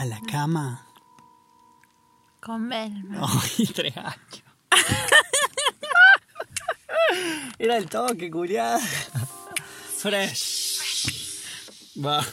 [0.00, 0.86] A la cama.
[2.40, 3.20] Con Belma.
[3.20, 4.42] Ay, tres años.
[7.58, 8.80] Era el toque, culiada.
[9.98, 11.42] Fresh.
[12.02, 12.24] Va.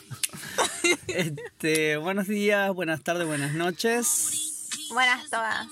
[1.08, 4.70] Este, buenos días, buenas tardes, buenas noches.
[4.90, 5.68] Buenas todas.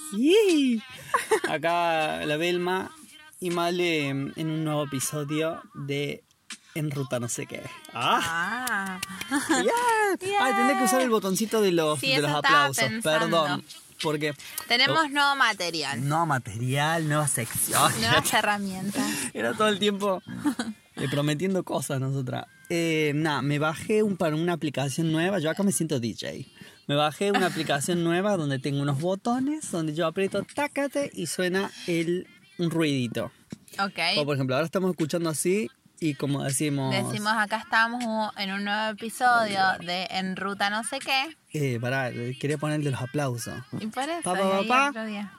[1.47, 2.93] Acá la Belma
[3.39, 6.25] y Male en un nuevo episodio de
[6.73, 7.61] En Ruta no sé qué.
[7.93, 8.19] ¡Ah!
[8.21, 8.99] Ah.
[9.49, 10.39] ¡Yeah!
[10.39, 12.85] Ay, tendré que usar el botoncito de los, Sí, de los aplausos.
[13.03, 13.63] Perdón.
[14.01, 14.33] Porque
[14.67, 16.07] Tenemos nuevo material.
[16.07, 17.91] no material, nueva sección.
[18.01, 19.05] Nuevas herramientas.
[19.33, 20.21] Era todo el tiempo
[20.95, 22.45] eh, prometiendo cosas nosotras.
[22.69, 25.39] Eh, Nada, me bajé un, para una aplicación nueva.
[25.39, 26.45] Yo acá me siento DJ.
[26.87, 31.71] Me bajé una aplicación nueva donde tengo unos botones, donde yo aprieto tácate y suena
[31.87, 33.31] el, un ruidito.
[33.79, 33.99] Ok.
[34.17, 36.93] O por ejemplo, ahora estamos escuchando así y como decimos...
[36.93, 41.35] Decimos acá estamos en un nuevo episodio de En Ruta no sé qué.
[41.53, 43.53] Eh, pará, quería ponerle los aplausos.
[43.79, 44.21] Y por eso.
[44.23, 44.89] Pa, pa, y pa, ahí pa.
[44.89, 45.31] otro día.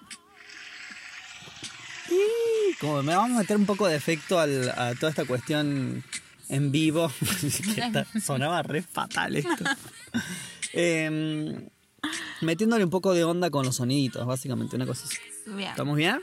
[2.08, 6.04] Y como me vamos a meter un poco de efecto al- a toda esta cuestión
[6.48, 7.10] en vivo,
[7.76, 9.64] está- sonaba re fatal esto.
[10.78, 11.68] Em,
[12.42, 15.16] metiéndole un poco de onda con los soniditos, básicamente, una cosa así.
[15.46, 15.70] Bien.
[15.70, 16.20] ¿Estamos bien?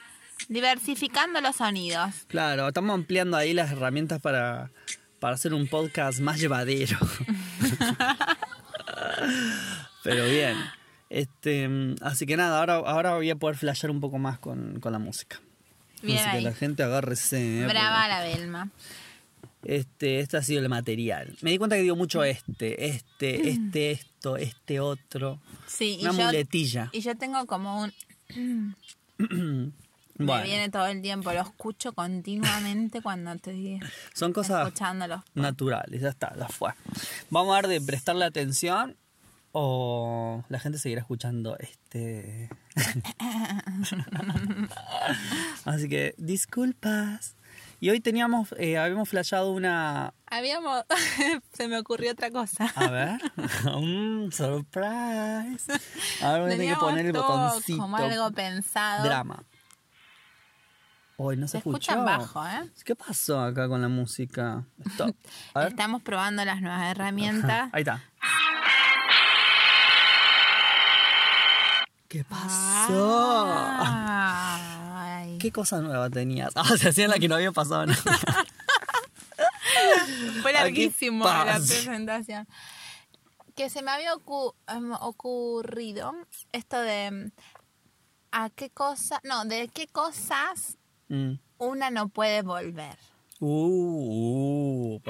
[0.50, 2.14] Diversificando los sonidos.
[2.28, 4.72] Claro, estamos ampliando ahí las herramientas para,
[5.20, 6.98] para hacer un podcast más llevadero.
[10.04, 10.58] Pero bien.
[11.10, 14.80] Este, mm, así que nada, ahora, ahora voy a poder flashear un poco más con,
[14.80, 15.40] con la música.
[16.02, 17.62] Bien así que la gente agárrese.
[17.62, 18.70] eh, Brava la Belma.
[19.64, 21.38] Este, este ha sido el material.
[21.42, 25.40] Me di cuenta que digo mucho este, este, este, esto, este otro.
[25.68, 26.90] Sí, Una y yo, muletilla.
[26.92, 28.76] y yo tengo como un...
[30.18, 33.80] Me viene todo el tiempo, lo escucho continuamente cuando estoy
[34.14, 35.22] son cosas escuchándolos.
[35.34, 36.72] naturales, ya está, ya fue.
[37.30, 38.98] Vamos a ver de prestarle atención
[39.54, 42.50] o la gente seguirá escuchando este.
[45.66, 47.36] Así que, disculpas.
[47.80, 50.14] Y hoy teníamos, eh, habíamos flashado una.
[50.26, 50.86] Habíamos...
[51.54, 52.72] Se me ocurrió otra cosa.
[52.76, 53.20] A ver,
[53.76, 55.72] un surprise.
[56.22, 57.78] A ver, voy a tener que poner el botoncito.
[57.78, 59.04] Como algo pensado.
[59.04, 59.44] Drama.
[61.18, 62.70] Hoy no se, Se escucha bajo, ¿eh?
[62.84, 64.66] ¿Qué pasó acá con la música?
[64.86, 65.16] Stop.
[65.68, 67.70] Estamos probando las nuevas herramientas.
[67.72, 68.02] Ahí está.
[72.08, 73.46] ¿Qué pasó?
[73.80, 75.38] Ay.
[75.40, 76.54] ¿Qué cosa nueva tenías?
[76.58, 78.02] Ah, se hacía la que no había pasado nada.
[80.42, 82.48] Fue ¿A qué larguísimo la presentación.
[83.56, 86.14] Que se me había ocu- em, ocurrido
[86.52, 87.32] esto de em,
[88.32, 90.78] a qué cosa, no, de qué cosas
[91.14, 91.38] Mm.
[91.60, 92.98] una no puede volver.
[93.40, 95.02] Uh, uh.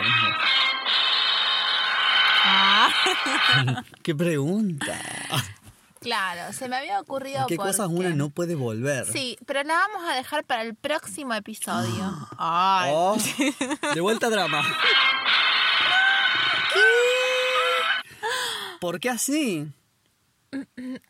[2.45, 2.89] Ah.
[4.03, 4.99] ¿Qué pregunta?
[6.01, 9.05] Claro, se me había ocurrido ¿A qué cosas una no puede volver?
[9.05, 12.27] Sí, pero la vamos a dejar para el próximo episodio.
[12.37, 12.91] Ay.
[12.93, 13.15] Oh,
[13.95, 14.61] de vuelta a drama.
[18.81, 19.71] ¿Por qué así?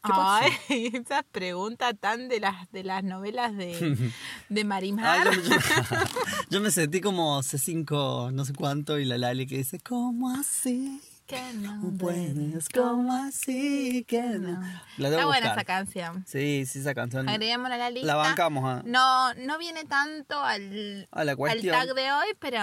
[0.01, 0.51] Ay,
[0.93, 4.11] esa pregunta tan de las de las novelas de,
[4.49, 5.25] de Ay, Marimar.
[5.33, 5.57] yo, yo-
[6.49, 11.01] yo me sentí como C5, no sé cuánto, y la Lali que dice, ¿cómo así?
[11.25, 12.67] que no puedes.
[12.67, 14.03] ¿cómo así?
[14.07, 14.61] Que no.
[14.97, 16.25] La Está buena esa canción.
[16.27, 17.29] Sí, sí, esa canción.
[17.29, 18.07] Agreguémosla a la lista.
[18.07, 22.59] La bancamos a, No, no viene tanto al, a la al tag de hoy, pero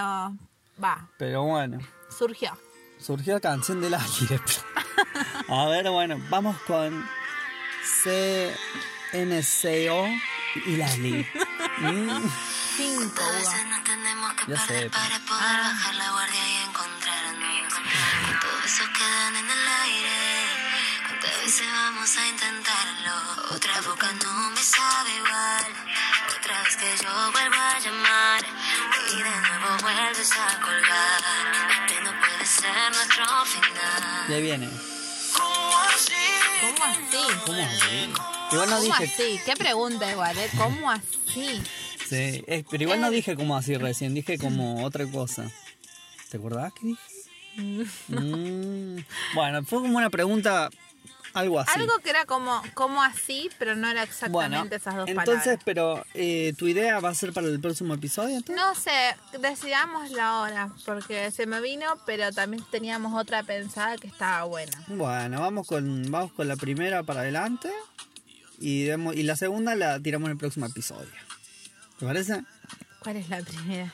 [0.81, 1.79] va, Pero bueno,
[2.15, 2.51] surgió.
[2.99, 4.39] surgió la canción del aire.
[5.49, 7.07] A ver, bueno, vamos con
[9.11, 10.07] CNCO
[10.65, 11.27] y Lali.
[11.77, 12.29] Mm,
[12.77, 13.23] Cinco,
[13.69, 14.89] nos tenemos que Ya sé.
[14.89, 15.61] para poder Ah.
[15.73, 17.73] bajar la guardia y encontrarnos.
[18.41, 20.45] Todo eso quedan en el aire.
[21.07, 23.15] ¿Cuántas veces vamos a intentarlo?
[23.55, 25.65] Otra boca no me sabe igual.
[26.37, 28.41] Otra vez que yo vuelvo a llamar.
[29.11, 31.21] Y de nuevo vuelves a colgar.
[31.81, 34.27] Este no puede ser nuestro final.
[34.29, 34.69] ya viene.
[36.61, 37.01] ¿Cómo así?
[37.11, 37.39] ¿Cómo así?
[37.45, 38.09] ¿Cómo así?
[38.51, 39.03] Igual no ¿Cómo dije.
[39.05, 39.39] así?
[39.45, 40.49] ¿Qué pregunta igual, eh?
[40.57, 41.61] ¿Cómo así?
[42.09, 45.49] Sí, eh, pero igual no dije como así recién, dije como otra cosa.
[46.29, 47.01] ¿Te acordás que dije?
[48.07, 48.99] Mm,
[49.33, 50.69] Bueno, fue como una pregunta,
[51.33, 51.71] algo así.
[51.79, 55.61] Algo que era como, como así, pero no era bueno, exactamente esas dos entonces, palabras.
[55.65, 58.55] pero eh, tu idea va a ser para el próximo episodio, entonces?
[58.65, 64.07] No sé, decidamos la hora, porque se me vino, pero también teníamos otra pensada que
[64.07, 64.83] estaba buena.
[64.87, 67.69] Bueno, vamos con, vamos con la primera para adelante
[68.59, 71.09] y, demos- y la segunda la tiramos en el próximo episodio.
[71.99, 72.43] ¿Te parece?
[72.99, 73.93] ¿Cuál es la primera?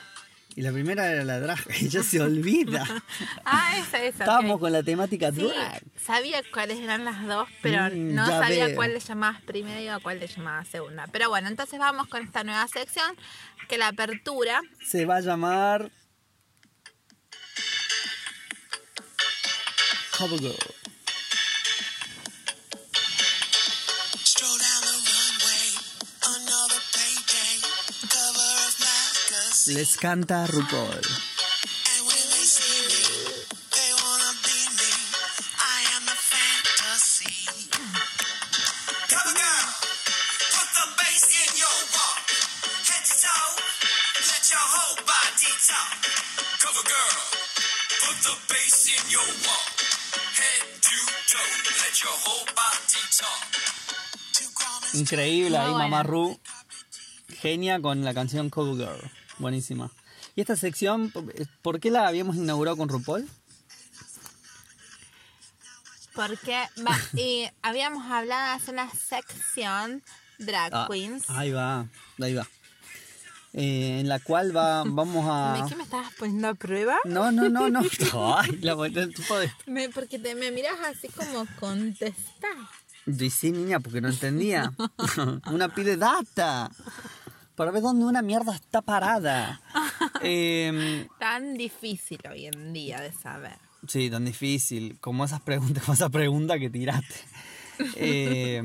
[0.58, 1.60] Y la primera era la drag.
[1.80, 2.84] Ella se olvida.
[3.44, 4.24] Ah, esa, esa.
[4.24, 4.60] Estábamos ok.
[4.62, 5.82] con la temática Sí, drag.
[6.04, 8.74] sabía cuáles eran las dos, pero Mm, no sabía veo.
[8.74, 11.06] cuál le llamabas primera y a cuál le llamabas segunda.
[11.12, 13.14] Pero bueno, entonces vamos con esta nueva sección,
[13.68, 15.92] que la apertura Se va a llamar.
[20.18, 20.56] Cover Girl.
[53.18, 53.50] Talk.
[54.32, 56.02] Two garments Increíble ahí, Muy Mamá buena.
[56.04, 56.40] Ru.
[57.40, 59.17] Genia con la canción Cover Girl.
[59.38, 59.90] Buenísima.
[60.34, 61.12] ¿Y esta sección,
[61.62, 63.28] por qué la habíamos inaugurado con RuPaul?
[66.14, 70.02] Porque va, y habíamos hablado de hacer una sección
[70.38, 71.30] drag Ah, queens.
[71.30, 71.86] Ahí va,
[72.20, 72.46] ahí va.
[73.52, 75.66] Eh, en la cual va, vamos ¿De a...
[75.68, 76.96] qué me estabas poniendo a prueba?
[77.04, 77.80] No, no, no, no.
[78.36, 78.74] Ay, la
[79.08, 79.50] tipo de...
[79.66, 82.56] Me- porque te, me miras así como contestar.
[83.06, 84.72] Y sí, niña, porque no entendía.
[85.46, 86.70] una pide data.
[87.58, 89.60] Para ver dónde una mierda está parada.
[90.22, 93.56] Eh, Tan difícil hoy en día de saber.
[93.86, 94.96] sí, tan difícil.
[95.00, 97.14] Como esas preguntas, como esa pregunta que tiraste.
[97.94, 98.60] Eh,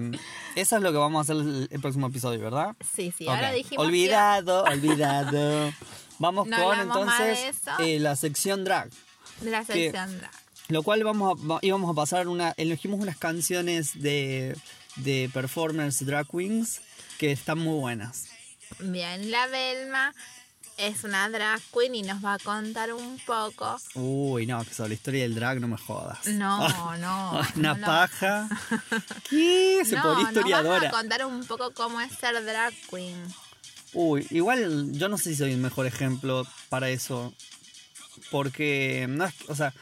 [0.55, 2.75] eso es lo que vamos a hacer el, el próximo episodio, ¿verdad?
[2.95, 5.71] Sí, sí, ahora dijimos Olvidado, olvidado.
[6.17, 8.89] Vamos No con entonces eh, la sección drag.
[9.43, 10.31] la sección drag.
[10.69, 12.55] Lo cual vamos a, íbamos a pasar una.
[12.57, 14.57] Elegimos unas canciones de,
[14.95, 16.81] de performers drag queens
[17.19, 18.29] que están muy buenas.
[18.79, 20.13] Bien, la Belma
[20.77, 23.77] es una drag queen y nos va a contar un poco.
[23.95, 26.25] Uy, no, que sobre la historia del drag no me jodas.
[26.27, 26.67] No,
[26.97, 27.31] no.
[27.55, 27.85] Una no, no.
[27.85, 28.49] paja.
[29.29, 29.81] ¿Qué?
[29.85, 30.89] Se No, podía nos vas a historiadora.
[30.91, 33.21] contar un poco cómo es ser drag queen.
[33.93, 37.33] Uy, igual yo no sé si soy el mejor ejemplo para eso.
[38.31, 39.73] Porque, no es, o sea,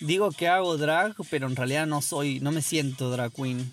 [0.00, 3.70] digo que hago drag, pero en realidad no soy, no me siento drag queen.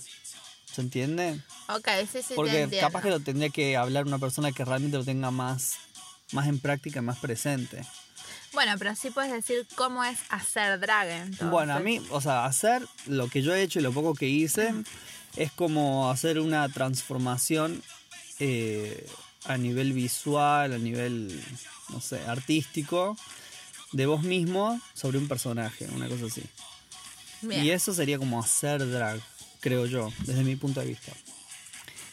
[0.66, 1.40] ¿Se entiende?
[1.76, 2.88] Ok, sí, sí, te Porque entiendo.
[2.88, 5.76] capaz que lo tendría que hablar una persona que realmente lo tenga más,
[6.32, 7.84] más en práctica, más presente.
[8.54, 11.50] Bueno, pero sí puedes decir cómo es hacer drag, entonces.
[11.50, 14.28] Bueno, a mí, o sea, hacer lo que yo he hecho y lo poco que
[14.28, 14.74] hice
[15.38, 17.82] es como hacer una transformación
[18.40, 19.08] eh,
[19.46, 21.42] a nivel visual, a nivel,
[21.90, 23.16] no sé, artístico,
[23.94, 26.44] de vos mismo sobre un personaje, una cosa así.
[27.42, 27.64] Bien.
[27.64, 29.20] Y eso sería como hacer drag,
[29.62, 31.14] creo yo, desde mi punto de vista.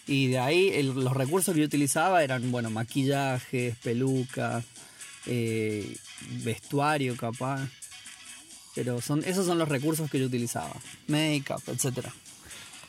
[0.09, 4.65] Y de ahí el- los recursos que yo utilizaba eran, bueno, maquillajes, pelucas,
[5.27, 5.97] eh,
[6.43, 7.69] vestuario capaz.
[8.75, 10.75] Pero son, esos son los recursos que yo utilizaba.
[11.09, 12.07] Make-up, etc.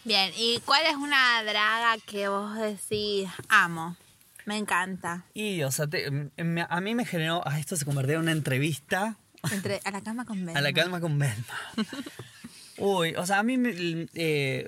[0.06, 3.98] Bien, ¿y cuál es una draga que vos decís amo?
[4.45, 5.25] Me encanta.
[5.33, 7.42] Y, o sea, te- me- a mí me generó...
[7.45, 9.18] ah, esto se convirtió en una entrevista
[9.51, 10.53] Entre, a la cama con Belma.
[10.60, 11.46] A la calma con Belma.
[12.77, 14.65] Uy, o sea, a mí me- eh,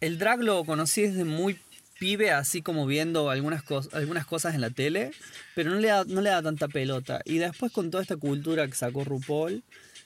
[0.00, 1.58] el drag lo conocí desde muy
[1.98, 5.12] pibe, así como viendo algunas, cos- algunas cosas en la tele,
[5.54, 7.20] pero no le, da, no le da tanta pelota.
[7.24, 9.62] Y después con toda esta cultura que sacó RuPaul,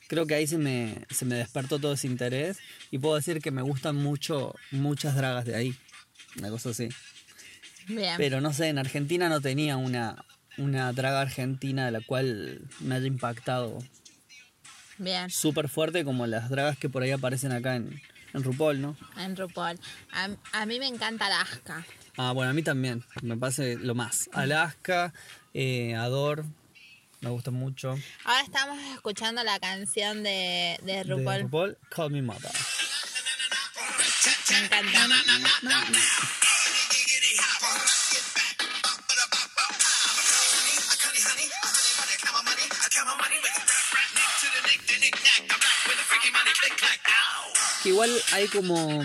[0.09, 2.59] creo que ahí se me, se me despertó todo ese interés
[2.91, 5.75] y puedo decir que me gustan mucho muchas dragas de ahí.
[6.39, 6.89] Una cosa así.
[7.89, 8.15] Bien.
[8.19, 10.25] Pero no sé, en Argentina no tenía una,
[10.59, 13.79] una draga argentina de la cual me haya impactado
[14.99, 15.31] Bien.
[15.31, 18.01] súper fuerte como las dragas que por ahí aparecen acá en,
[18.35, 18.97] en RuPaul, ¿no?
[19.17, 19.79] En RuPaul.
[20.13, 21.85] A, a mí me encanta Alaska.
[22.17, 24.29] Ah, bueno, a mí también, me parece lo más.
[24.33, 25.13] Alaska,
[25.55, 26.45] eh, Ador,
[27.21, 27.97] me gusta mucho.
[28.25, 31.43] Ahora estamos escuchando la canción de, de De RuPaul.
[31.43, 32.51] RuPaul, Call Me Mother.
[34.51, 35.19] Me encanta.
[47.89, 49.03] Que igual hay como.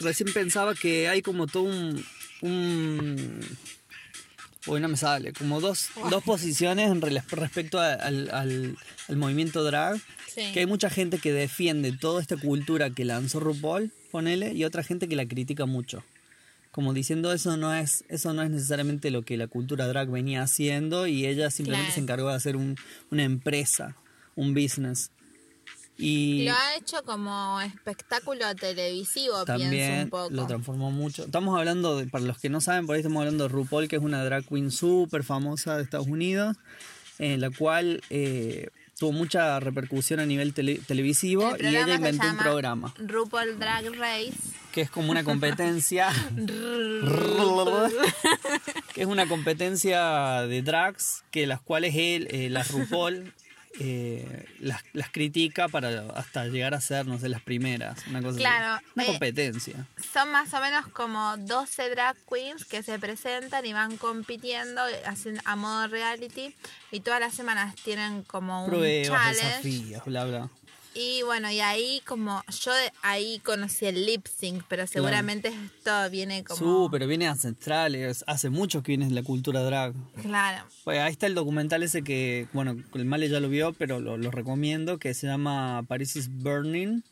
[0.00, 2.04] Recién pensaba que hay como todo un.
[2.42, 3.40] un
[4.66, 5.32] Uy, no me sale.
[5.32, 8.76] Como dos, dos posiciones en respecto a- al, al-
[9.08, 10.00] al movimiento drag.
[10.34, 10.50] Sí.
[10.52, 14.82] Que hay mucha gente que defiende toda esta cultura que lanzó RuPaul, ponele, y otra
[14.82, 16.02] gente que la critica mucho.
[16.72, 20.42] Como diciendo eso no es, eso no es necesariamente lo que la cultura drag venía
[20.42, 21.94] haciendo y ella simplemente Claro.
[21.94, 22.76] se encargó de hacer un-
[23.12, 23.94] una empresa,
[24.34, 25.10] un business.
[25.96, 30.30] Y Lo ha hecho como espectáculo televisivo, pienso también un poco.
[30.30, 31.24] lo transformó mucho.
[31.24, 33.96] Estamos hablando, de, para los que no saben, por ahí estamos hablando de RuPaul, que
[33.96, 36.56] es una drag queen súper famosa de Estados Unidos,
[37.20, 42.26] en la cual eh, tuvo mucha repercusión a nivel tele- televisivo El y ella inventó
[42.28, 44.32] un programa RuPaul Drag Race.
[44.72, 46.08] que es como una competencia
[48.94, 53.32] que es una competencia de drags que las cuales él eh, las RuPaul
[53.80, 58.36] eh, las, las critica para hasta llegar a ser no sé las primeras una cosa
[58.36, 58.82] así.
[58.94, 59.86] Una eh, competencia.
[60.12, 65.40] Son más o menos como 12 drag queens que se presentan y van compitiendo hacen
[65.44, 66.54] a modo reality
[66.90, 69.44] y todas las semanas tienen como un pruebas challenge.
[69.44, 70.50] desafíos bla bla
[70.94, 72.72] y bueno y ahí como yo
[73.02, 78.24] ahí conocí el lip sync pero seguramente esto viene como Su, pero viene ancestral, es-
[78.26, 79.94] hace mucho que viene de la cultura drag.
[80.22, 84.00] claro Pues ahí está el documental ese que, bueno, el Male ya lo vio, pero
[84.00, 87.02] lo, lo recomiendo, que se llama Paris is Burning,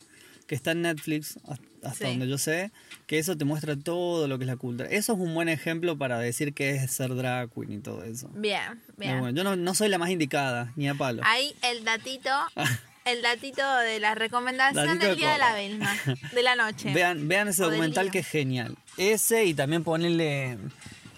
[0.46, 1.38] que está en Netflix,
[1.82, 2.04] hasta Sí.
[2.04, 2.70] donde yo sé,
[3.06, 4.88] que eso te muestra todo lo que es la cultura.
[4.88, 8.28] Eso es un buen ejemplo para decir que es ser drag queen y todo eso.
[8.34, 9.36] bien bien bueno.
[9.36, 11.22] Yo no, no soy la más indicada, ni a palo.
[11.24, 12.30] ahí el datito
[13.04, 15.56] el datito de la recomendación Datito del de día de la.
[15.56, 15.96] Vilma
[16.32, 18.76] de la noche Vean, vean ese O documental que es genial.
[18.96, 20.58] Ese y también ponerle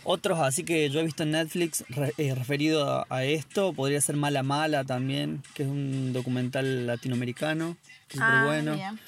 [0.04, 1.84] otros así que yo he visto en Netflix
[2.18, 3.72] eh, referido a, esto.
[3.72, 7.76] Podría ser Mala Mala también, que es un documental latinoamericano.
[8.08, 8.74] que es Ah, bueno.
[8.74, 8.98] bien.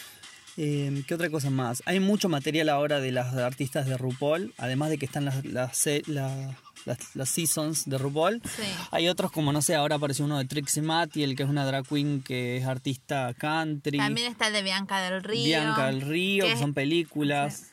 [0.59, 1.83] Eh, ¿Qué otra cosa más?
[1.85, 5.87] Hay mucho material ahora de las artistas de RuPaul, además de que están las,
[6.87, 8.41] las, las seasons de RuPaul.
[8.45, 8.63] Sí.
[8.93, 11.67] Hay otros como, no sé, ahora apareció uno de Trixie Matty, el que es una
[11.67, 13.99] drag queen que es artista country.
[13.99, 15.45] También está el de Bianca del Río.
[15.45, 17.73] Bianca del Río, que son películas.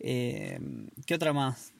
[0.00, 0.58] Eh,
[1.06, 1.72] ¿Qué otra más?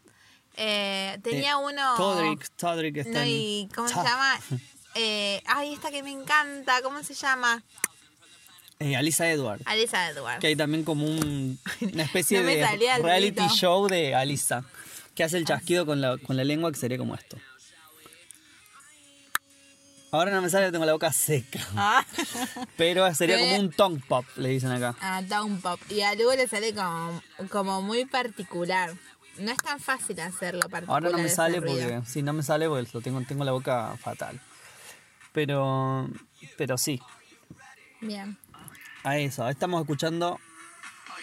[0.57, 1.95] eh, tenía Eh, uno.
[1.97, 4.39] Todrick, Todrick está No, y ¿Cómo se llama?
[4.95, 6.83] Eh, ay, esta que me encanta.
[6.83, 7.63] ¿Cómo se llama?
[8.81, 9.61] Eh, Alisa Edward.
[9.67, 10.41] Alisa Edwards.
[10.41, 11.59] Que hay también como un-
[11.93, 12.67] una especie No de
[13.01, 14.65] reality show de Alisa.
[15.19, 17.37] Que hace el chasquido con la, con la lengua que sería como esto.
[20.13, 21.59] Ahora no me sale, tengo la boca seca.
[21.77, 22.07] Ah,
[22.77, 24.95] Pero sería como un tongue pop, le dicen acá.
[25.01, 25.81] ah, Down Pop.
[25.91, 27.21] Y a Lugo le sale como,
[27.51, 28.95] como muy particular.
[29.39, 31.05] No es tan fácil hacerlo particular.
[31.05, 32.01] Ahora no me sale porque.
[32.07, 34.41] Sí, no me sale porque lo tengo, tengo la boca fatal.
[35.33, 36.09] Pero.
[36.57, 37.03] Pero sí.
[38.01, 38.39] Bien.
[39.03, 39.49] A eso.
[39.49, 40.39] Estamos escuchando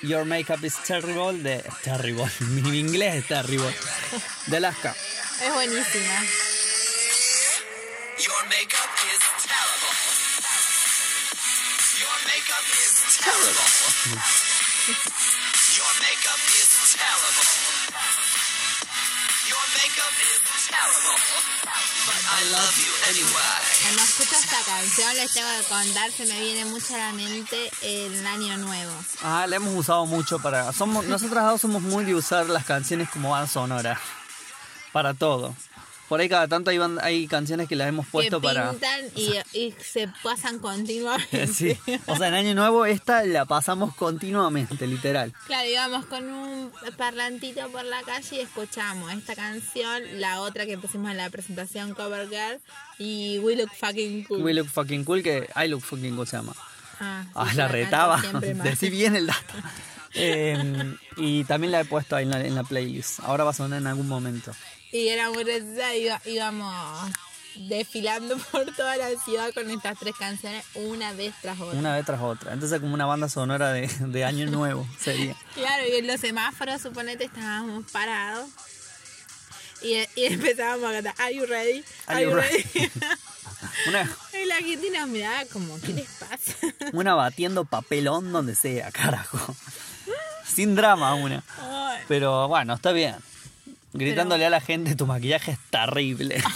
[0.02, 1.64] Your Makeup is Terrible de.
[1.84, 2.30] Terrible.
[2.40, 3.74] Mi inglés es terrible.
[4.48, 4.96] De Alaska.
[5.42, 6.24] Es buenísima.
[8.18, 9.96] Your makeup is terrible.
[12.00, 13.70] Your makeup is terrible.
[15.76, 17.46] Your makeup is terrible.
[19.52, 20.55] Your makeup is
[23.82, 27.72] Cuando escucho esta canción les tengo que contar, se me viene mucho a la mente
[27.82, 28.92] el año nuevo.
[29.24, 30.72] Ah, la hemos usado mucho para.
[30.74, 34.00] Somos, nosotras dos somos muy de usar las canciones como banda sonora.
[34.92, 35.56] Para todo.
[36.08, 38.70] Por ahí cada tanto hay, ban- hay canciones que las hemos puesto que para.
[38.72, 41.48] pintan y, y se pasan continuamente.
[41.54, 41.78] Sí.
[42.06, 45.34] O sea, en Año Nuevo esta la pasamos continuamente, literal.
[45.48, 50.78] Claro, íbamos con un parlantito por la calle y escuchamos esta canción, la otra que
[50.78, 52.60] pusimos en la presentación Cover Girl
[53.00, 54.44] y We Look Fucking Cool.
[54.44, 56.54] We Look Fucking Cool, que I Look Fucking Cool se llama.
[57.00, 58.22] Ah, sí, Ah, la retaba.
[58.64, 59.54] Decí bien el dato.
[60.14, 63.20] Eh, y también la he puesto ahí en la, en la playlist.
[63.22, 64.52] Ahora va a sonar en algún momento.
[64.96, 65.44] Y era muy
[65.98, 67.12] iba- íbamos
[67.56, 71.78] desfilando por toda la ciudad con estas tres canciones una vez tras otra.
[71.78, 72.54] Una vez tras otra.
[72.54, 75.36] Entonces como una banda sonora de, de Año Nuevo sería.
[75.54, 78.50] Claro, y en los semáforos, suponete, estábamos parados.
[79.82, 81.84] Y, y empezábamos a cantar, ¿Are you ready?
[82.08, 82.64] Are you ready?
[83.90, 84.10] Una,
[84.42, 86.54] y la gente nos miraba como, ¿qué les pasa?
[86.94, 89.56] una batiendo papelón donde sea, carajo.
[90.46, 91.44] Sin drama una.
[92.08, 93.16] Pero bueno, está bien.
[93.98, 96.42] Gritándole a la gente, tu maquillaje es terrible.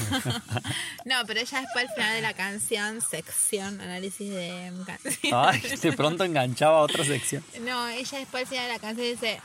[1.05, 5.33] No, pero ella después al final de la canción, sección, análisis de canción.
[5.33, 7.43] Ay, de pronto enganchaba a otra sección.
[7.61, 9.39] No, ella después al final de la canción dice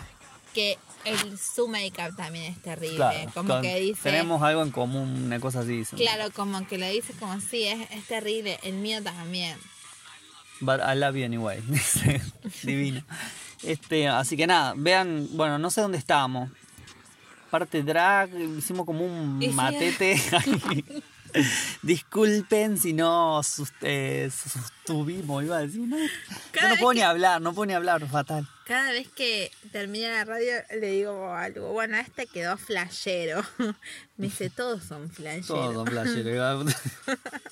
[0.52, 2.96] que el, su make-up también es terrible.
[2.96, 4.02] Claro, como con- que dice...
[4.02, 5.78] tenemos algo en común, una cosa así.
[5.78, 5.98] dicen.
[5.98, 9.56] Claro, como que lo dice como sí, es, es terrible, el mío también.
[10.60, 11.60] But I love you anyway.
[11.68, 12.20] Dice,
[12.62, 13.02] Divino.
[13.62, 16.50] Este, así que nada, vean, bueno, no sé dónde estábamos.
[17.54, 19.46] Parte drag, hicimos como un sí.
[19.50, 20.20] matete.
[21.82, 23.42] Disculpen si no
[23.82, 25.82] eh, sostuvimos, iba a decir.
[25.82, 28.48] No, yo no puedo que- ni hablar, no puedo ni hablar, fatal.
[28.66, 31.70] Cada vez que termina la radio le digo algo.
[31.70, 33.44] Bueno, este quedó flashero.
[34.16, 35.46] Me dice, todos son flasheros.
[35.46, 36.74] Todos son flasheros.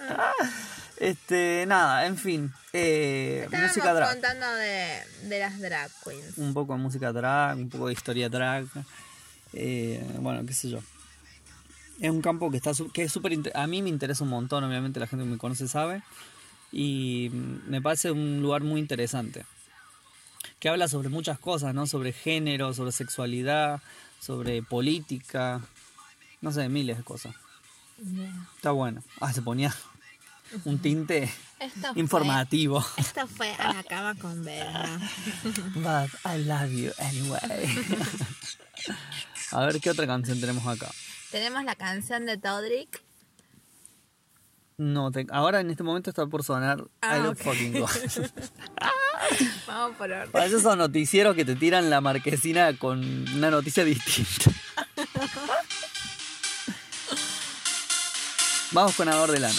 [0.96, 2.52] este, nada, en fin.
[2.72, 4.14] Eh, música drag.
[4.14, 6.38] contando de, de las drag queens.
[6.38, 8.66] un poco de música drag, un poco de historia drag.
[9.52, 10.78] Eh, bueno, qué sé yo.
[12.00, 14.98] es un campo que está que es súper a mí me interesa un montón, obviamente
[15.00, 16.02] la gente que me conoce sabe
[16.72, 19.44] y me parece un lugar muy interesante.
[20.58, 21.86] Que habla sobre muchas cosas, ¿no?
[21.86, 23.80] Sobre género, sobre sexualidad,
[24.20, 25.60] sobre política,
[26.40, 27.34] no sé, miles de cosas.
[28.56, 29.02] Está bueno.
[29.20, 29.74] Ah, se ponía
[30.64, 31.24] un tinte
[31.58, 32.84] Esto fue- informativo.
[32.96, 35.00] Esto fue a la cama con Berna.
[35.74, 37.68] But I love you anyway.
[39.52, 40.90] A ver qué otra canción tenemos acá.
[41.30, 43.02] Tenemos la canción de Todrick.
[44.78, 47.38] No, te- ahora en este momento está por sonar Ah, I Love.
[47.38, 47.88] Fucking God.
[49.66, 50.30] Vamos por orden.
[50.32, 53.00] Para esos son noticieros que te tiran la marquesina con
[53.36, 54.50] una noticia distinta.
[58.72, 59.54] Vamos con Ador de Lana.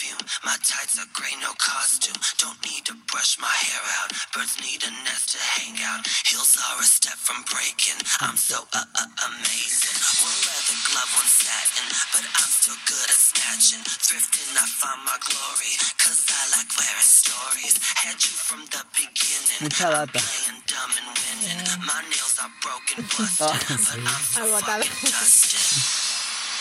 [0.00, 0.24] Perfume.
[0.44, 2.16] My tights are gray, no costume.
[2.40, 4.10] Don't need to brush my hair out.
[4.32, 6.08] Birds need a nest to hang out.
[6.24, 8.00] Heels are a step from breaking.
[8.24, 9.96] I'm so uh, uh, amazing.
[10.24, 13.84] One leather glove, one satin, but I'm still good at snatching.
[13.84, 17.76] Thrifting, I find my glory, cause I like wearing stories.
[18.00, 19.68] Had you from the beginning.
[19.68, 20.16] Mucha data.
[20.16, 21.60] Playing dumb and winning.
[21.84, 24.00] My nails are broken, busted, Ah, but sí.
[24.00, 24.86] I'm Agotado.
[24.88, 25.60] Dustin.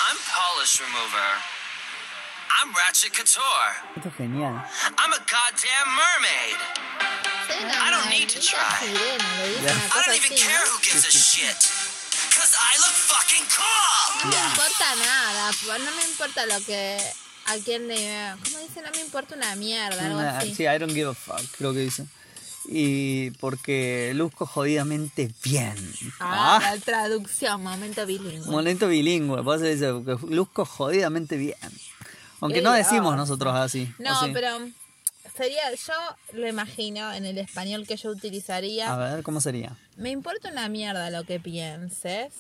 [0.12, 1.59] I'm polish remover.
[2.50, 3.72] I'm Ratchet Couture.
[3.96, 4.56] Esto es genial.
[4.98, 6.60] I'm a goddamn mermaid.
[7.50, 8.60] I don't need to try.
[8.82, 9.30] Sirena,
[9.62, 9.72] Yeah.
[9.72, 10.72] una I don't even así, care ¿no?
[10.74, 11.60] who gives a shit.
[12.36, 14.32] Cause I look fucking cool.
[14.32, 16.98] No me importa nada, pues no me importa lo que
[17.48, 18.34] a quién le...
[18.44, 18.82] ¿Cómo dice?
[18.82, 20.56] No me importa una mierda, algo Una- así.
[20.56, 22.06] sí, I don't give a fuck, creo que dice.
[22.66, 25.76] Y porque luzco jodidamente bien.
[26.20, 28.46] Ah, Ah, la traducción, momento bilingüe.
[28.52, 31.58] momento bilingüe, por eso dice que luzco jodidamente bien.
[32.42, 33.18] Aunque no decimos ah.
[33.18, 33.94] nosotros así.
[34.00, 34.50] ¿o No, pero
[35.36, 35.94] sería, yo
[36.34, 38.92] lo imagino en el español que yo utilizaría.
[38.94, 39.76] A ver, ¿cómo sería?
[39.98, 42.34] Me importa una mierda lo que pienses,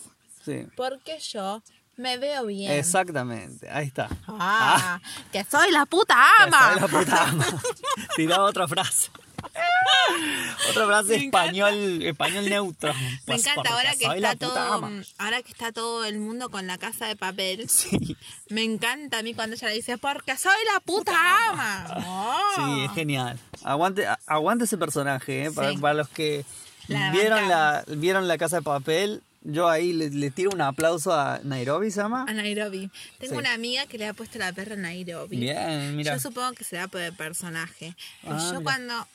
[0.43, 0.67] Sí.
[0.75, 1.62] porque yo
[1.97, 2.71] me veo bien.
[2.71, 4.09] Exactamente, ahí está.
[4.27, 4.99] Ah,
[5.31, 6.73] que soy la puta ama.
[6.75, 7.45] es la puta ama.
[8.15, 9.09] Tiraba otra frase.
[10.69, 12.93] Otra frase español, español neutro.
[12.93, 16.78] Me Pues encanta ahora que está todo, ahora que está todo el mundo con la
[16.78, 17.69] casa de papel.
[17.69, 18.15] Sí,
[18.49, 21.13] Me encanta a mí cuando ella le dice, porque soy la puta
[21.49, 22.04] ama.
[22.06, 22.39] Oh.
[22.56, 23.39] sí, es genial.
[23.63, 25.52] Aguante, aguante ese personaje, ¿eh?
[25.52, 25.78] para, Sí.
[25.78, 26.45] para los que
[26.88, 31.13] La vieron la, vieron la casa de papel, yo ahí le, le tiro un aplauso
[31.13, 32.25] a Nairobi, ¿se llama?
[32.28, 32.89] A Nairobi.
[33.19, 33.39] Tengo Sí.
[33.39, 35.38] una amiga que le ha puesto la perra a Nairobi.
[35.38, 36.13] Bien, mira.
[36.15, 37.95] Yo supongo que será por el personaje.
[38.28, 38.62] Ah, yo mira.
[38.63, 39.08] cuando,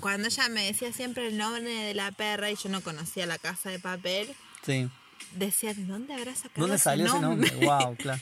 [0.00, 3.38] cuando ella me decía siempre el nombre de la perra y yo no conocía la
[3.38, 4.28] casa de papel,
[4.64, 4.88] Sí.
[5.32, 7.50] decía, ¿de dónde habrá sacado ¿Dónde salió ese nombre?
[7.64, 8.20] Wow, claro.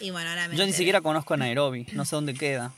[0.00, 2.72] Y bueno, ahora me Yo ni siquiera conozco a Nairobi, no sé dónde queda.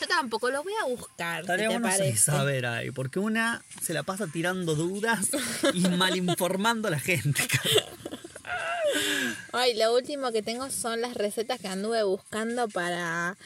[0.00, 2.16] Yo tampoco lo voy a buscar, si te parece.
[2.16, 5.28] saber ahí, porque una se la pasa tirando dudas
[5.72, 7.46] y malinformando a la gente.
[9.52, 13.36] Ay, lo último que tengo son las recetas que anduve buscando para...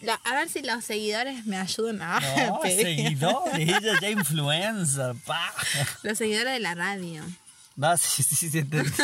[0.00, 5.52] la- a ver si los seguidores me ayudan a No, seguidores, ella ya influencer, pa.
[6.02, 7.22] Los seguidores de la radio.
[7.82, 8.90] Va, sí, sí, sí, entendí.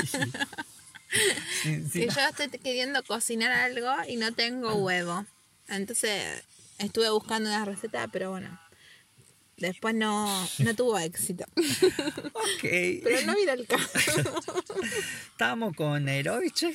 [1.62, 2.00] Sí, sí.
[2.00, 5.24] Que yo estoy queriendo cocinar algo y no tengo huevo.
[5.68, 6.42] Entonces
[6.78, 8.58] estuve buscando una receta, pero bueno.
[9.56, 11.44] Después no, no tuvo éxito.
[12.34, 12.62] Ok.
[12.62, 13.88] Pero no mira el caso.
[15.30, 16.74] Estábamos con Nairobi, che.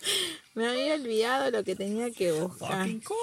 [0.54, 2.78] Me había olvidado lo que tenía que buscar.
[2.78, 3.16] Fucking cool.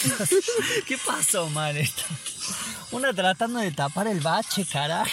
[0.86, 2.02] ¿Qué pasó, esto?
[2.90, 5.10] Una tratando de tapar el bache, carajo.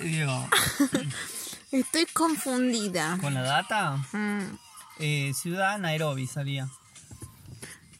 [1.72, 3.18] Estoy confundida.
[3.20, 3.96] ¿Con la data?
[4.12, 4.58] Mm.
[4.98, 6.68] Eh, ciudad Nairobi salía.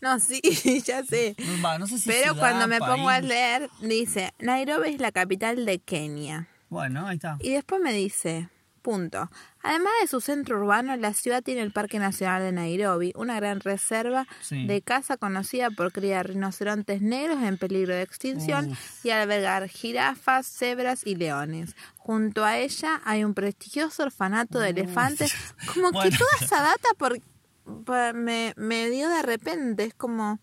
[0.01, 0.41] No, sí,
[0.87, 1.35] ya sé.
[1.61, 5.67] No, sé si Pero ciudad, cuando me pongo a leer, dice, Nairobi es la capital
[5.67, 6.49] de Kenia.
[6.69, 7.39] Bueno, ahí está.
[7.41, 8.49] Y después me dice,
[8.87, 9.29] punto.
[9.65, 13.59] Además de su centro urbano, la ciudad tiene el Parque Nacional de Nairobi, una gran
[13.59, 14.65] reserva Sí.
[14.69, 19.05] de caza conocida por criar rinocerontes negros en peligro de extinción Uf.
[19.05, 21.75] y albergar jirafas, cebras y leones.
[21.97, 25.35] Junto a ella hay un prestigioso orfanato de elefantes.
[25.75, 26.09] Como Bueno.
[26.09, 27.19] que toda esa data por,
[27.85, 30.39] por- me, me dio de repente, es como...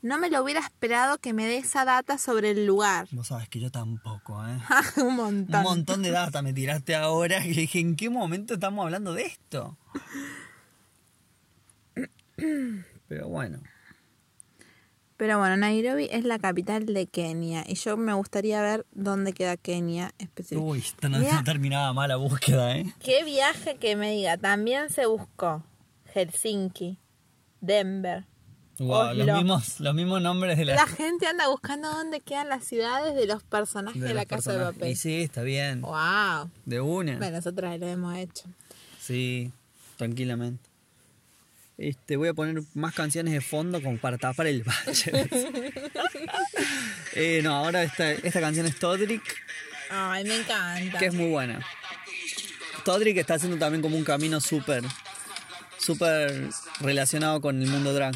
[0.00, 3.08] No me lo hubiera esperado que me dé esa data sobre el lugar.
[3.10, 4.58] Vos sabés que yo tampoco, ¿eh?
[5.02, 5.56] un montón.
[5.56, 9.22] Un montón de data me tiraste ahora y dije, ¿en qué momento estamos hablando de
[9.22, 9.76] esto?
[13.08, 13.60] Pero bueno.
[15.16, 19.56] Pero bueno, Nairobi es la capital de Kenia y yo me gustaría ver dónde queda
[19.56, 20.72] Kenia específicamente.
[20.72, 21.34] Uy, esta no, Mira.
[21.34, 22.94] no terminaba mal la búsqueda, ¿eh?
[23.00, 24.36] ¿Qué viaje que me diga?
[24.36, 25.64] También se buscó
[26.14, 27.00] Helsinki,
[27.60, 28.26] Denver.
[28.78, 29.34] Wow, los Oslo.
[29.36, 33.26] mismos, los mismos nombres de la, La gente anda buscando dónde quedan las ciudades de
[33.26, 34.64] los personajes de, de la los Casa de.
[34.64, 34.90] Papel.
[34.90, 35.80] Y sí, está bien.
[35.80, 36.50] Wow.
[36.64, 37.16] De una.
[37.18, 38.44] Bueno, nosotros lo hemos hecho.
[39.00, 39.50] Sí,
[39.96, 40.62] tranquilamente.
[41.76, 45.12] Este, voy a poner más canciones de fondo como para tapar el bache.
[47.14, 49.22] eh, no, ahora esta, esta canción es Todrick,
[49.90, 50.98] Ay, me encanta.
[50.98, 51.60] que es muy buena.
[52.84, 54.82] Todrick está haciendo también como un camino súper,
[55.78, 56.48] súper
[56.80, 58.14] relacionado con el mundo drag.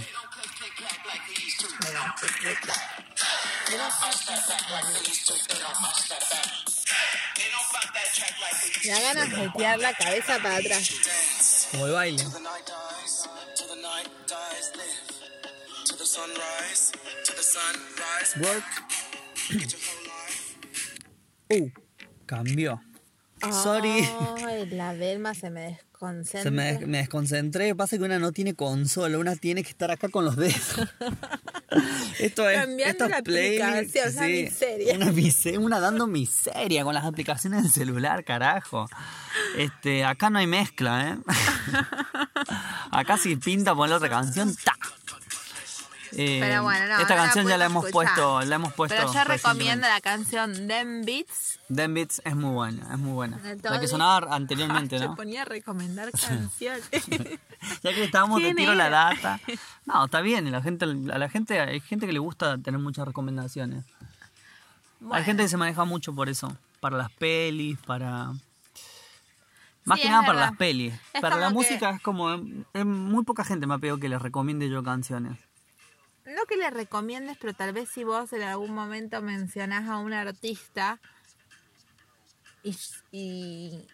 [8.84, 10.90] Me da ganas de la cabeza para atrás.
[11.70, 12.24] Como el baile.
[12.24, 12.30] To.
[18.40, 18.64] Work.
[21.50, 21.70] Uh,
[22.26, 22.80] cambió.
[23.50, 24.08] Sorry.
[24.46, 26.42] Ay, la Velma se me desconcentra.
[26.42, 27.74] Se me, me desconcentré.
[27.74, 30.80] Pasa que una no tiene consola, una tiene que estar acá con los dedos.
[32.20, 32.58] esto es.
[32.60, 34.94] Cambiando la aplicación, una miseria.
[34.96, 38.88] Una, mise- una dando miseria con las aplicaciones del celular, carajo.
[39.56, 41.18] Este, acá no hay mezcla, ¿eh?
[42.90, 44.76] acá si pinta poner otra canción, ¡ta!
[46.14, 48.14] Eh, Pero bueno, no, esta no la canción ya la hemos escuchar.
[48.14, 48.96] puesto, la hemos puesto.
[48.98, 51.58] Pero yo recomiendo la canción Them Beats.
[51.74, 53.38] Them Beats es muy buena, es muy buena.
[53.62, 55.16] La que sonaba anteriormente, Yo ¿no?
[55.16, 56.84] ponía a recomendar canciones.
[57.82, 59.40] Ya que estábamos ¿Quién tiro la data.
[59.86, 63.06] No, está bien, la gente, a la gente, hay gente que le gusta tener muchas
[63.06, 63.84] recomendaciones.
[65.10, 68.32] Hay gente que se maneja mucho por eso, para las pelis, para
[69.84, 70.94] más Sí, que nada para las pelis.
[71.12, 72.34] Es para la que- música es como
[72.72, 75.38] es muy poca gente me ha pedido que les recomiende yo canciones.
[76.24, 80.12] No que le recomiendes, pero tal vez si vos en algún momento mencionás a un
[80.12, 81.00] artista
[82.62, 82.76] y,
[83.10, 83.86] y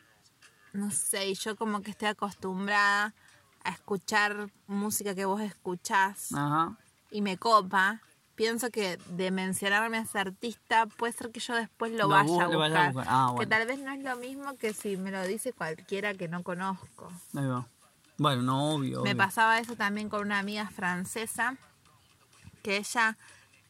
[0.73, 3.15] no sé, y yo como que estoy acostumbrada
[3.65, 6.77] a escuchar música que vos escuchás Ajá.
[7.11, 8.03] y me copa,
[8.35, 12.45] pienso que de mencionarme a ese artista puede ser que yo después lo, Lo vaya,
[12.45, 13.07] a lo vaya a buscar.
[13.09, 16.29] Ah, Que tal vez no es lo mismo que si me lo dice cualquiera que
[16.29, 17.11] no conozco.
[17.35, 17.67] Ahí va.
[18.19, 19.03] Bueno, no obvio.
[19.03, 19.17] Me obvio.
[19.17, 21.57] pasaba eso también con una amiga francesa,
[22.59, 23.17] que ella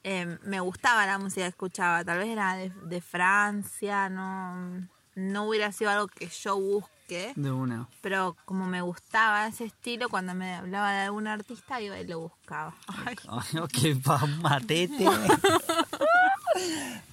[0.05, 5.45] eh, me gustaba la música que escuchaba, tal vez era de, de Francia, no, no
[5.45, 7.89] hubiera sido algo que yo busque, De una.
[8.03, 12.21] pero como me gustaba ese estilo, cuando me hablaba de algún artista, iba y lo
[12.21, 12.75] buscaba.
[12.87, 15.07] Ay, Ay, ok, pa, matete.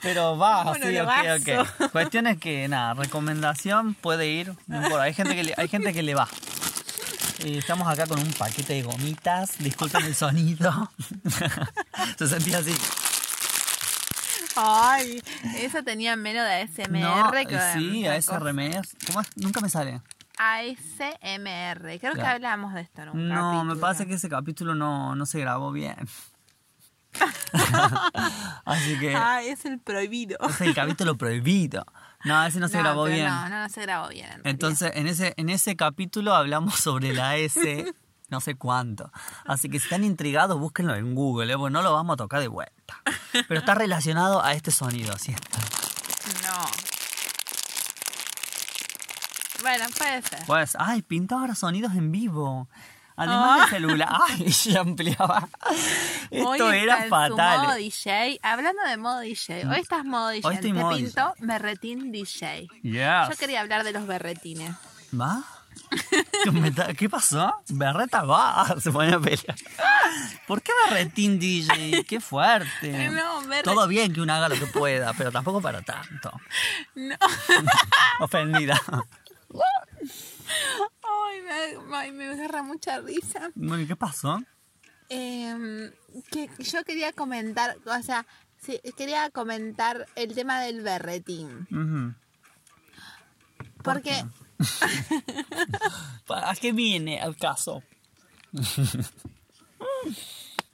[0.01, 1.09] Pero va, Bueno, sí, ok,
[1.79, 1.91] ok.
[1.91, 4.53] Cuestión es que, nada, recomendación puede ir.
[4.67, 6.27] No hay gente que le, hay gente que le va.
[7.43, 9.57] Y estamos acá con un paquete de gomitas.
[9.59, 10.91] Disculpen el sonido.
[12.17, 12.73] Se sentía así.
[14.55, 15.21] Ay,
[15.57, 18.39] eso tenía menos de ASMR No, que sí, otra a ese cosa.
[18.39, 18.95] remes.
[19.07, 19.27] ¿Cómo es?
[19.35, 20.01] Nunca me sale.
[20.37, 25.15] ASMR, creo que hablamos de esto en un No, me parece que ese capítulo no,
[25.15, 25.95] no se grabó bien.
[28.65, 30.37] Así que Ay, es el prohibido.
[30.49, 31.85] es el capítulo prohibido.
[32.25, 33.27] No, ese no se grabó pero bien.
[33.27, 34.31] No, no, no se grabó bien.
[34.31, 34.41] en.
[34.43, 37.93] Entonces, en ese, en ese capítulo hablamos sobre la S,
[38.29, 39.11] no sé cuánto.
[39.45, 41.57] Así que si están intrigados, búsquenlo en Google, ¿eh?
[41.57, 43.01] porque no lo vamos a tocar de vuelta.
[43.47, 45.35] Pero está relacionado a este sonido, ¿sí?
[46.43, 46.65] No.
[49.61, 50.39] Bueno, puede ser.
[50.45, 52.67] Pues, ay, pintó ahora sonidos en vivo.
[53.17, 54.09] Además del celular.
[54.29, 55.47] Ay, se ampliaba.
[56.31, 57.59] Hoy Esto está era fatal.
[57.63, 58.39] modo DJ.
[58.43, 60.47] Hablando de modo DJ, hoy estás modo DJ.
[60.47, 62.67] Hoy estoy Te modo pintó berretín DJ.
[62.83, 63.29] Yes.
[63.29, 64.75] Yo quería hablar de los berretines.
[65.19, 65.43] ¿Va?
[66.43, 67.53] ¿Qué me ta- ¿Qué pasó?
[67.69, 69.55] Berreta va, se pone a pelear.
[70.47, 72.03] ¿Por qué berretín DJ?
[72.05, 73.09] ¡Qué fuerte!
[73.09, 76.31] No, Todo bien que uno haga lo que pueda, pero tampoco para tanto.
[76.95, 77.15] No.
[78.19, 78.81] Ofendida.
[81.29, 83.51] Ay, me, ay, me agarra mucha risa.
[83.55, 84.41] Bueno, ¿y qué pasó?
[85.09, 85.91] Em,
[86.31, 88.25] que yo quería comentar, o sea,
[88.61, 91.67] sí, quería comentar el tema del berretín.
[91.71, 92.13] Ujú.
[93.83, 94.25] Porque
[96.27, 97.83] ¿Para qué viene el caso?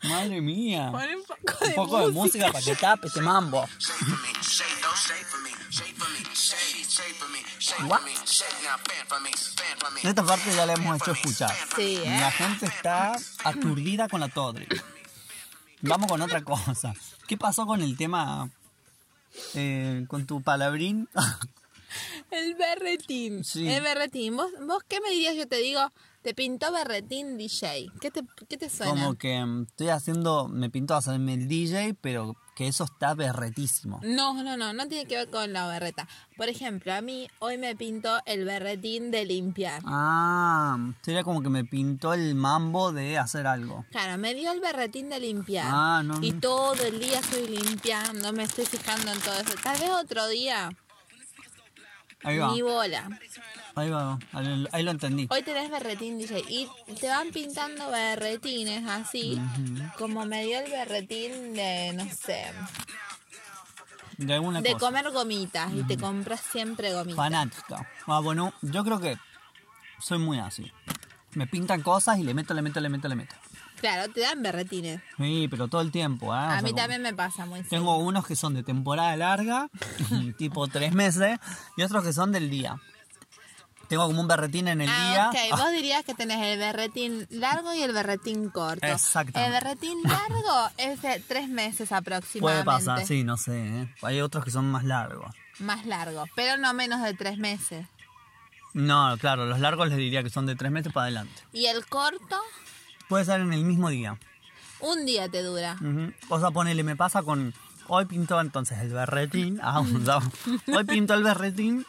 [0.03, 0.89] Madre mía.
[0.91, 3.67] Pon un poco de Un poco de música para que tape este mambo.
[7.87, 8.01] What?
[10.03, 11.51] Esta parte ya la hemos hecho escuchar.
[11.75, 12.17] Sí, ¿eh?
[12.19, 14.67] La gente está aturdida con la Todri.
[15.81, 16.93] Vamos con otra cosa.
[17.27, 18.49] ¿Qué pasó con el tema
[19.53, 21.07] eh, con tu palabrín?
[22.31, 23.43] El berretín.
[23.43, 23.67] Sí.
[23.67, 24.37] El berretín.
[24.37, 25.35] ¿Vos, ¿Vos qué me dirías?
[25.35, 25.81] Yo te digo,
[26.21, 27.91] Te pintó berretín DJ.
[27.99, 28.91] ¿Qué te, qué te suena?
[28.91, 33.99] Como que mm, estoy haciendo, me pinto hacerme el DJ, pero que eso está berretísimo.
[34.03, 36.07] No, no, no, no tiene que ver con la berreta.
[36.37, 39.81] Por ejemplo, a mí hoy me pintó el berretín de limpiar.
[39.83, 43.83] Ah, sería como que me pintó el mambo de hacer algo.
[43.89, 45.65] Claro, me dio el berretín de limpiar.
[45.71, 49.55] Ah, no, y todo el día estoy limpiando, me estoy fijando en todo eso.
[49.63, 50.69] Tal vez otro día,
[52.23, 53.09] Ahí va, ni bola.
[53.75, 55.27] ahí va, ahí, ahí lo entendí.
[55.29, 56.67] Hoy tenés berretín DJ y
[56.99, 59.41] te van pintando berretines así,
[59.97, 62.45] como me dio el berretín de, no sé,
[64.17, 64.85] De alguna de cosa.
[64.85, 67.17] comer gomitas y te compras siempre gomitas.
[67.17, 67.89] Fanática.
[68.05, 69.17] Ah, bueno, yo creo que
[69.99, 70.71] soy muy así.
[71.33, 73.35] Me pintan cosas y le meto, le meto, le meto, le meto.
[73.81, 75.01] Claro, te dan berretines.
[75.17, 76.27] Sí, pero todo el tiempo.
[76.27, 79.67] O A sea, mí también me pasa muy Tengo unos que son de temporada larga,
[80.37, 81.37] tipo tres meses,
[81.75, 82.79] y otros que son del día.
[83.89, 85.49] Tengo como un berretín en el Ah, día.
[85.51, 85.59] ok.
[85.59, 88.85] Vos dirías que tenés el berretín largo y el berretín corto.
[88.87, 89.45] Exactamente.
[89.45, 92.65] El berretín largo es de tres meses Puede aproximadamente.
[92.65, 93.57] pasar, sí, no sé.
[93.81, 93.93] ¿eh?
[94.03, 95.35] Hay otros que son más largos.
[95.59, 97.85] Más largo, pero no menos de tres meses.
[98.73, 101.41] No, claro, los largos les diría que son de tres meses para adelante.
[101.51, 102.39] Y el corto,
[103.11, 104.17] Puede ser en el mismo día.
[104.79, 105.75] un día te dura.
[106.29, 107.53] O sea, ponele, me pasa con.
[107.89, 109.59] Hoy pintó entonces el berretín.
[109.61, 110.19] Ah, no.
[110.73, 111.85] Hoy pintó el berretín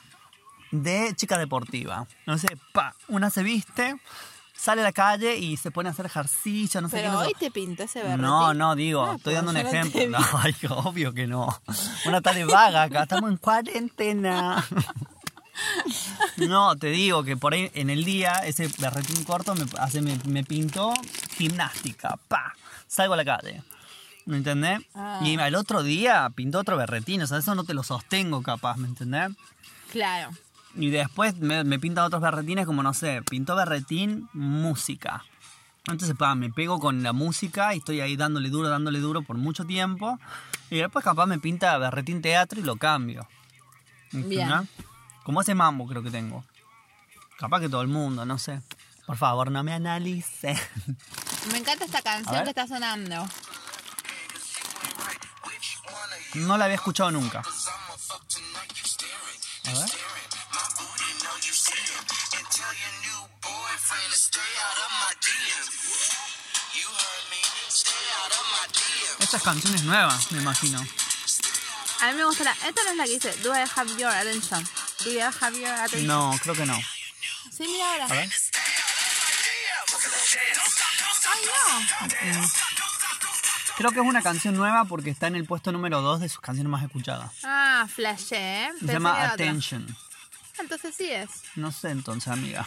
[0.73, 2.09] de chica deportiva.
[2.27, 3.95] No sé, pa, una se viste,
[4.53, 7.03] sale a la calle y se pone a hacer ejercicio, no sé qué.
[7.05, 8.23] Pero hoy te pintó ese berretín.
[8.23, 10.09] No, no, digo, Ah, estoy pues dando un ejemplo.
[10.09, 11.47] No, ay, obvio que no.
[12.05, 14.65] Una tarde vaga acá, estamos en cuarentena.
[16.37, 20.19] No, te digo que por ahí en el día ese berretín corto me, hace, me,
[20.27, 20.93] me pintó
[21.37, 22.19] gimnástica.
[22.29, 22.55] Pa,
[22.87, 23.63] salgo a la calle.
[24.25, 24.81] ¿Me entendés?
[24.95, 25.21] Ah.
[25.23, 28.77] Y al otro día pintó otro berretín, o sea, eso no te lo sostengo capaz,
[28.77, 29.31] ¿me entendés?
[29.91, 30.31] Claro.
[30.75, 35.25] Y después me, me pinta otros berretines como, no sé, pintó berretín música.
[35.89, 39.37] Entonces, pa, me pego con la música y estoy ahí dándole duro, dándole duro por
[39.37, 40.19] mucho tiempo.
[40.71, 43.27] Y después capaz me pinta berretín teatro y lo cambio.
[44.13, 44.69] Bien.
[45.25, 46.45] Como ese mambo creo que tengo.
[47.39, 48.61] Capaz que todo el mundo, no sé.
[49.07, 50.57] Por favor, no me analice.
[51.51, 53.29] Me encanta esta canción que está sonando.
[56.35, 57.43] No la había escuchado nunca.
[59.65, 59.91] A ver.
[69.19, 70.79] Estas canciones nuevas, me imagino.
[72.01, 72.53] A mí me gusta la...
[72.53, 74.67] Esta no es la que dice Do I have your attention?
[75.05, 76.07] Do you have your attention?
[76.07, 76.79] No, creo que no.
[77.51, 78.05] Sí, mira ahora.
[78.05, 78.29] A ver.
[81.31, 81.41] Ay,
[82.33, 82.49] no.
[83.77, 86.41] Creo que es una canción nueva porque está en el puesto número 2 de sus
[86.41, 87.33] canciones más escuchadas.
[87.43, 88.69] Ah, flashé, ¿eh?
[88.75, 89.33] Se Pensé llama otra.
[89.33, 89.97] Attention.
[90.59, 91.31] Entonces sí es.
[91.57, 92.67] No sé entonces, amiga.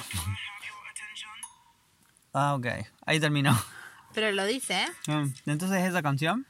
[2.34, 2.68] Ah, ok.
[3.06, 3.58] Ahí terminó.
[4.14, 5.12] Pero lo dice, ¿eh?
[5.12, 6.46] Mm, Entonces esa canción.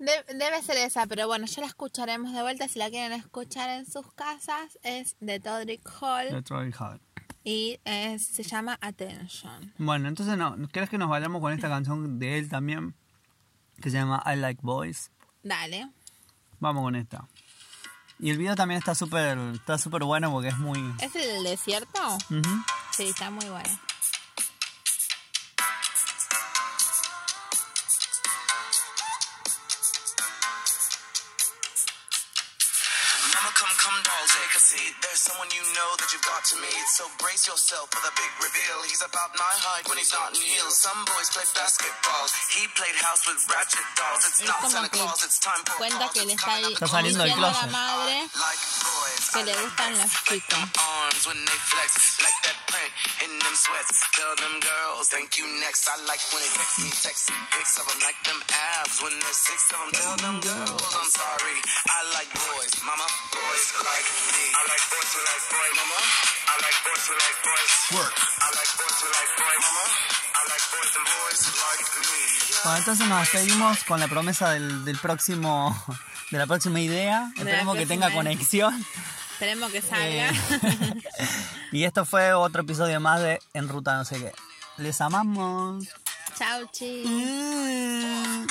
[0.00, 2.66] De- debe ser esa, pero bueno, ya la escucharemos de vuelta.
[2.68, 7.00] Si la quieren escuchar en sus casas, es de Todrick Hall de Troy Hall.
[7.44, 9.74] y es- se llama Attention.
[9.78, 12.94] Bueno, entonces no, ¿crees que nos vayamos con esta canción de él también?
[13.80, 15.10] Que se llama I Like Boys.
[15.42, 15.90] Dale.
[16.58, 17.28] Vamos con esta.
[18.18, 20.78] Y el video también está súper está súper bueno porque es muy...
[21.00, 21.98] ¿Es el desierto?
[22.92, 23.68] Sí, está muy bueno.
[34.70, 34.94] Doll, seat.
[35.02, 36.86] There's someone you know that you've got to meet.
[36.94, 38.78] So brace yourself for the big reveal.
[38.86, 40.76] He's about my height when he's not in heels.
[40.78, 42.24] Some boys play basketball.
[42.54, 44.22] He played house with ratchet dolls.
[44.30, 46.86] It's Es not como Santa que Claus, it's time for cuenta que le está Está
[46.86, 47.72] saliendo del diciendo a la closet.
[47.72, 50.62] madre Like boys, que le gustan los chicos.
[50.78, 51.90] arms when they flex.
[52.22, 52.79] Like that print
[53.24, 53.98] in them sweats.
[54.16, 55.88] Tell them girls, thank you next.
[55.88, 58.00] I like when they text me sexy pics of them.
[58.04, 59.90] Like them abs when there's six of them.
[59.96, 61.56] Tell them girls, I'm sorry.
[61.88, 63.06] I like boys, mama.
[63.32, 64.42] Boys like me.
[64.56, 65.98] I like boys who like boys, mama.
[66.00, 67.72] I like boys who like boys.
[67.96, 68.14] Work.
[68.16, 69.84] I like boys who like boys, mama.
[70.30, 72.22] I like boys and boys like me.
[72.64, 75.76] Bueno, entonces nos despedimos con la promesa del, del próximo...
[76.30, 77.32] De la próxima idea.
[77.36, 78.86] Esperemos que tenga conexión.
[79.40, 80.28] Esperemos que salga.
[80.28, 81.02] Eh,
[81.72, 84.34] y esto fue otro episodio más de En Ruta No sé qué.
[84.76, 85.86] Les amamos.
[86.38, 87.06] Chau, chis.
[87.06, 88.46] Mm.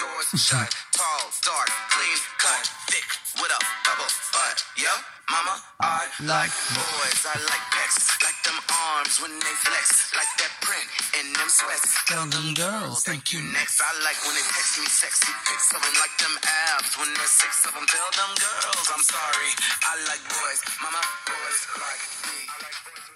[5.30, 7.22] Mama, I like boys.
[7.22, 8.58] I like pecs, like them
[8.98, 11.92] arms when they flex, like that print in them sweats.
[12.08, 13.82] Tell them girls, Thank you next.
[13.82, 16.36] I like when they text me sexy pics of them, like them
[16.72, 17.86] abs when there's six of them.
[17.88, 19.52] Tell them girls, I'm sorry.
[19.84, 23.09] I like boys, mama, boys like